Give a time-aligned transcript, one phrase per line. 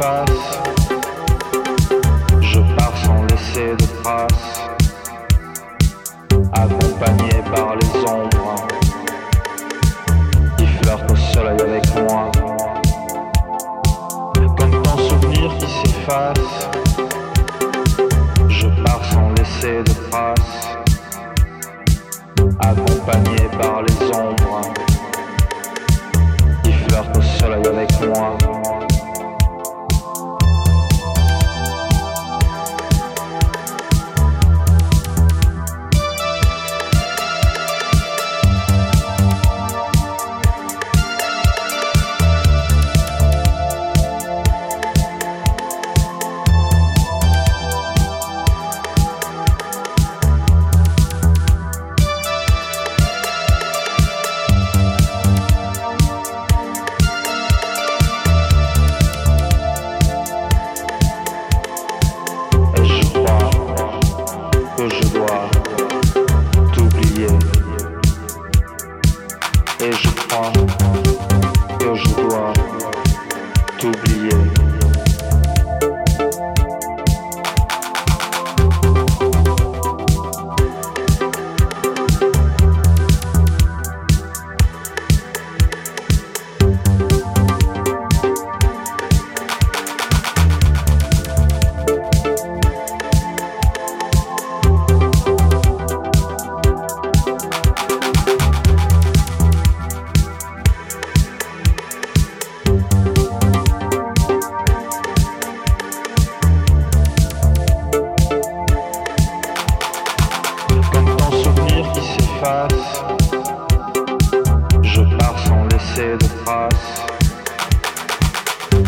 [0.00, 0.49] fast.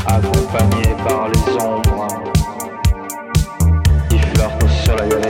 [0.07, 2.09] Accompagné par les ombres.
[4.09, 5.22] Qui flirtent au soleil